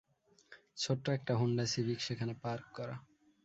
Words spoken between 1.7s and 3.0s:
Civic সেখানে park করা।